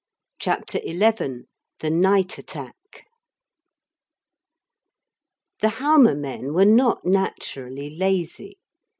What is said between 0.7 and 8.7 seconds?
XI THE NIGHT ATTACK The Halma men were not naturally lazy.